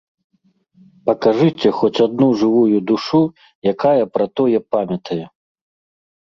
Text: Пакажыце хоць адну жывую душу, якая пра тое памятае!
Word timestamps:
Пакажыце 1.09 1.69
хоць 1.81 2.01
адну 2.05 2.29
жывую 2.41 2.79
душу, 2.93 3.21
якая 3.73 4.03
пра 4.17 4.25
тое 4.41 4.59
памятае! 4.79 5.21